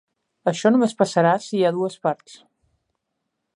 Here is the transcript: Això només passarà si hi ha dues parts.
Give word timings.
Això 0.51 0.71
només 0.75 0.95
passarà 1.01 1.35
si 1.49 1.55
hi 1.59 1.63
ha 1.65 1.71
dues 1.77 2.01
parts. 2.07 2.41